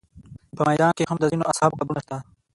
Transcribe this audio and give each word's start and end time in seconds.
په 0.55 0.61
میدان 0.67 0.91
کې 0.97 1.03
هم 1.09 1.17
د 1.19 1.25
ځینو 1.31 1.49
اصحابو 1.51 1.79
قبرونه 1.79 1.99
شته. 2.05 2.17